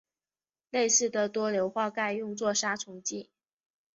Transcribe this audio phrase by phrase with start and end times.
[0.71, 3.29] 类似的多硫化钙用作杀虫剂。